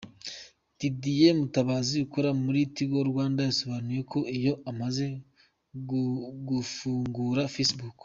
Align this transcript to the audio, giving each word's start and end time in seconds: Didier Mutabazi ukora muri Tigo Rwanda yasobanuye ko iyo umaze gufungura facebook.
Didier 0.77 1.35
Mutabazi 1.39 1.95
ukora 2.05 2.29
muri 2.43 2.59
Tigo 2.75 2.99
Rwanda 3.11 3.39
yasobanuye 3.47 4.01
ko 4.11 4.19
iyo 4.37 4.53
umaze 4.71 5.05
gufungura 6.49 7.43
facebook. 7.55 7.95